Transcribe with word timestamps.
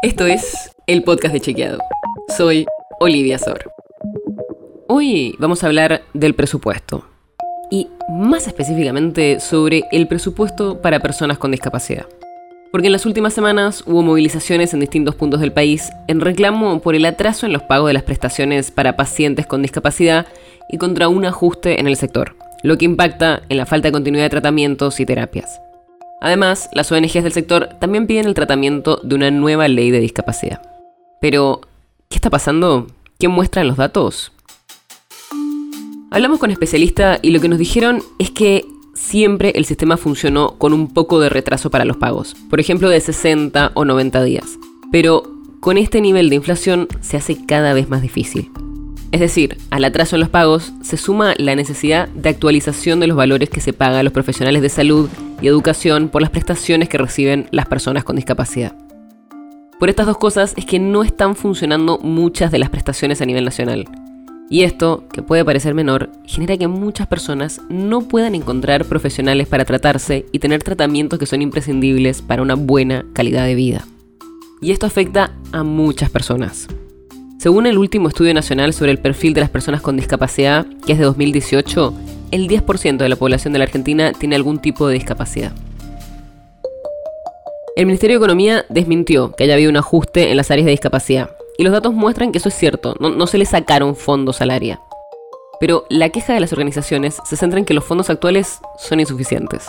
Esto 0.00 0.26
es 0.26 0.70
el 0.86 1.02
podcast 1.02 1.34
de 1.34 1.40
Chequeado. 1.40 1.80
Soy 2.36 2.66
Olivia 3.00 3.36
Sor. 3.36 3.72
Hoy 4.86 5.34
vamos 5.40 5.64
a 5.64 5.66
hablar 5.66 6.02
del 6.14 6.36
presupuesto. 6.36 7.04
Y 7.68 7.88
más 8.08 8.46
específicamente 8.46 9.40
sobre 9.40 9.82
el 9.90 10.06
presupuesto 10.06 10.80
para 10.80 11.00
personas 11.00 11.38
con 11.38 11.50
discapacidad. 11.50 12.06
Porque 12.70 12.86
en 12.86 12.92
las 12.92 13.06
últimas 13.06 13.34
semanas 13.34 13.82
hubo 13.86 14.02
movilizaciones 14.02 14.72
en 14.72 14.78
distintos 14.78 15.16
puntos 15.16 15.40
del 15.40 15.50
país 15.50 15.90
en 16.06 16.20
reclamo 16.20 16.80
por 16.80 16.94
el 16.94 17.04
atraso 17.04 17.46
en 17.46 17.52
los 17.52 17.64
pagos 17.64 17.88
de 17.88 17.94
las 17.94 18.04
prestaciones 18.04 18.70
para 18.70 18.96
pacientes 18.96 19.48
con 19.48 19.62
discapacidad 19.62 20.28
y 20.70 20.78
contra 20.78 21.08
un 21.08 21.24
ajuste 21.24 21.80
en 21.80 21.88
el 21.88 21.96
sector, 21.96 22.36
lo 22.62 22.78
que 22.78 22.84
impacta 22.84 23.42
en 23.48 23.56
la 23.56 23.66
falta 23.66 23.88
de 23.88 23.92
continuidad 23.92 24.26
de 24.26 24.30
tratamientos 24.30 25.00
y 25.00 25.06
terapias. 25.06 25.60
Además, 26.20 26.68
las 26.72 26.90
ONGs 26.90 27.22
del 27.22 27.32
sector 27.32 27.68
también 27.80 28.06
piden 28.06 28.26
el 28.26 28.34
tratamiento 28.34 29.00
de 29.02 29.14
una 29.14 29.30
nueva 29.30 29.68
ley 29.68 29.90
de 29.90 30.00
discapacidad. 30.00 30.60
Pero, 31.20 31.60
¿qué 32.08 32.16
está 32.16 32.30
pasando? 32.30 32.88
¿Qué 33.18 33.28
muestran 33.28 33.68
los 33.68 33.76
datos? 33.76 34.32
Hablamos 36.10 36.38
con 36.38 36.50
especialistas 36.50 37.20
y 37.22 37.30
lo 37.30 37.40
que 37.40 37.48
nos 37.48 37.58
dijeron 37.58 38.02
es 38.18 38.30
que 38.30 38.64
siempre 38.94 39.52
el 39.54 39.64
sistema 39.64 39.96
funcionó 39.96 40.56
con 40.58 40.72
un 40.72 40.92
poco 40.92 41.20
de 41.20 41.28
retraso 41.28 41.70
para 41.70 41.84
los 41.84 41.96
pagos, 41.96 42.34
por 42.50 42.60
ejemplo 42.60 42.88
de 42.88 43.00
60 43.00 43.72
o 43.74 43.84
90 43.84 44.22
días. 44.24 44.58
Pero 44.90 45.22
con 45.60 45.78
este 45.78 46.00
nivel 46.00 46.30
de 46.30 46.36
inflación 46.36 46.88
se 47.00 47.16
hace 47.16 47.44
cada 47.46 47.74
vez 47.74 47.88
más 47.88 48.02
difícil. 48.02 48.50
Es 49.12 49.20
decir, 49.20 49.56
al 49.70 49.84
atraso 49.84 50.16
en 50.16 50.20
los 50.20 50.28
pagos 50.28 50.72
se 50.82 50.96
suma 50.96 51.34
la 51.38 51.54
necesidad 51.54 52.08
de 52.08 52.28
actualización 52.28 53.00
de 53.00 53.06
los 53.06 53.16
valores 53.16 53.50
que 53.50 53.60
se 53.60 53.72
paga 53.72 54.00
a 54.00 54.02
los 54.02 54.12
profesionales 54.12 54.62
de 54.62 54.68
salud 54.68 55.08
y 55.40 55.48
educación 55.48 56.08
por 56.08 56.22
las 56.22 56.30
prestaciones 56.30 56.88
que 56.88 56.98
reciben 56.98 57.48
las 57.50 57.66
personas 57.66 58.04
con 58.04 58.16
discapacidad. 58.16 58.74
Por 59.78 59.88
estas 59.88 60.06
dos 60.06 60.18
cosas 60.18 60.54
es 60.56 60.64
que 60.64 60.78
no 60.78 61.04
están 61.04 61.36
funcionando 61.36 61.98
muchas 61.98 62.50
de 62.50 62.58
las 62.58 62.70
prestaciones 62.70 63.20
a 63.20 63.26
nivel 63.26 63.44
nacional. 63.44 63.84
Y 64.50 64.62
esto, 64.62 65.04
que 65.12 65.22
puede 65.22 65.44
parecer 65.44 65.74
menor, 65.74 66.10
genera 66.24 66.56
que 66.56 66.68
muchas 66.68 67.06
personas 67.06 67.60
no 67.68 68.00
puedan 68.02 68.34
encontrar 68.34 68.86
profesionales 68.86 69.46
para 69.46 69.64
tratarse 69.64 70.26
y 70.32 70.38
tener 70.38 70.62
tratamientos 70.62 71.18
que 71.18 71.26
son 71.26 71.42
imprescindibles 71.42 72.22
para 72.22 72.42
una 72.42 72.54
buena 72.54 73.04
calidad 73.12 73.44
de 73.44 73.54
vida. 73.54 73.86
Y 74.60 74.72
esto 74.72 74.86
afecta 74.86 75.32
a 75.52 75.62
muchas 75.62 76.10
personas. 76.10 76.66
Según 77.38 77.66
el 77.66 77.78
último 77.78 78.08
estudio 78.08 78.34
nacional 78.34 78.72
sobre 78.72 78.90
el 78.90 78.98
perfil 78.98 79.32
de 79.34 79.42
las 79.42 79.50
personas 79.50 79.80
con 79.80 79.96
discapacidad, 79.96 80.66
que 80.84 80.94
es 80.94 80.98
de 80.98 81.04
2018, 81.04 81.94
el 82.30 82.48
10% 82.48 82.98
de 82.98 83.08
la 83.08 83.16
población 83.16 83.52
de 83.52 83.58
la 83.58 83.64
Argentina 83.64 84.12
tiene 84.12 84.36
algún 84.36 84.58
tipo 84.58 84.86
de 84.86 84.94
discapacidad. 84.94 85.52
El 87.76 87.86
Ministerio 87.86 88.18
de 88.18 88.24
Economía 88.24 88.64
desmintió 88.68 89.32
que 89.32 89.44
haya 89.44 89.54
habido 89.54 89.70
un 89.70 89.76
ajuste 89.76 90.30
en 90.30 90.36
las 90.36 90.50
áreas 90.50 90.66
de 90.66 90.72
discapacidad, 90.72 91.30
y 91.56 91.64
los 91.64 91.72
datos 91.72 91.94
muestran 91.94 92.32
que 92.32 92.38
eso 92.38 92.48
es 92.48 92.54
cierto, 92.54 92.94
no, 93.00 93.26
se 93.26 93.38
le 93.38 93.44
sacaron 93.44 93.96
fondos 93.96 94.40
al 94.40 94.50
área. 94.50 94.80
Pero 95.60 95.84
la 95.88 96.08
queja 96.10 96.34
de 96.34 96.40
las 96.40 96.52
organizaciones 96.52 97.18
se 97.24 97.36
centra 97.36 97.58
en 97.58 97.64
que 97.64 97.74
los 97.74 97.84
fondos 97.84 98.10
actuales 98.10 98.60
son 98.78 99.00
insuficientes. 99.00 99.68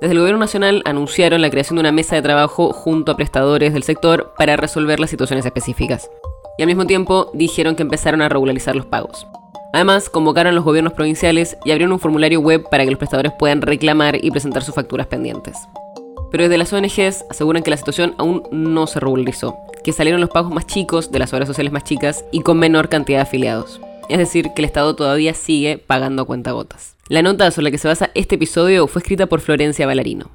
Desde 0.00 0.12
el 0.12 0.18
Gobierno 0.18 0.40
Nacional 0.40 0.82
anunciaron 0.84 1.40
la 1.40 1.50
creación 1.50 1.76
de 1.76 1.80
una 1.80 1.92
mesa 1.92 2.16
de 2.16 2.22
trabajo 2.22 2.72
junto 2.72 3.12
a 3.12 3.16
prestadores 3.16 3.72
del 3.72 3.82
sector 3.82 4.34
para 4.36 4.56
resolver 4.56 4.98
las 4.98 5.10
situaciones 5.10 5.46
específicas 5.46 6.10
y 6.58 6.62
al 6.62 6.66
mismo 6.66 6.86
tiempo 6.86 7.30
dijeron 7.32 7.76
que 7.76 7.82
empezaron 7.82 8.22
a 8.22 8.28
regularizar 8.28 8.76
los 8.76 8.86
pagos. 8.86 9.26
Además, 9.72 10.10
convocaron 10.10 10.52
a 10.52 10.54
los 10.54 10.64
gobiernos 10.64 10.92
provinciales 10.92 11.56
y 11.64 11.70
abrieron 11.70 11.92
un 11.92 11.98
formulario 11.98 12.40
web 12.40 12.68
para 12.70 12.84
que 12.84 12.90
los 12.90 12.98
prestadores 12.98 13.32
puedan 13.38 13.62
reclamar 13.62 14.22
y 14.22 14.30
presentar 14.30 14.62
sus 14.62 14.74
facturas 14.74 15.06
pendientes. 15.06 15.56
Pero 16.30 16.44
desde 16.44 16.58
las 16.58 16.72
ONGs 16.72 17.24
aseguran 17.30 17.62
que 17.62 17.70
la 17.70 17.76
situación 17.76 18.14
aún 18.18 18.42
no 18.50 18.86
se 18.86 19.00
regularizó, 19.00 19.56
que 19.82 19.92
salieron 19.92 20.20
los 20.20 20.30
pagos 20.30 20.52
más 20.52 20.66
chicos 20.66 21.10
de 21.10 21.18
las 21.18 21.32
obras 21.32 21.48
sociales 21.48 21.72
más 21.72 21.84
chicas 21.84 22.24
y 22.32 22.40
con 22.40 22.58
menor 22.58 22.88
cantidad 22.88 23.18
de 23.18 23.22
afiliados. 23.22 23.80
Es 24.08 24.18
decir, 24.18 24.50
que 24.54 24.62
el 24.62 24.66
Estado 24.66 24.94
todavía 24.94 25.32
sigue 25.32 25.78
pagando 25.78 26.22
a 26.22 26.26
cuentagotas. 26.26 26.96
La 27.08 27.22
nota 27.22 27.50
sobre 27.50 27.64
la 27.64 27.70
que 27.70 27.78
se 27.78 27.88
basa 27.88 28.10
este 28.14 28.34
episodio 28.34 28.86
fue 28.86 29.00
escrita 29.00 29.26
por 29.26 29.40
Florencia 29.40 29.86
Ballarino. 29.86 30.30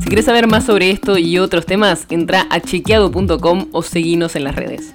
Si 0.00 0.06
quieres 0.06 0.24
saber 0.24 0.46
más 0.46 0.64
sobre 0.64 0.90
esto 0.90 1.18
y 1.18 1.38
otros 1.38 1.66
temas, 1.66 2.06
entra 2.10 2.46
a 2.50 2.60
chequeado.com 2.60 3.68
o 3.72 3.82
seguinos 3.82 4.36
en 4.36 4.44
las 4.44 4.56
redes. 4.56 4.94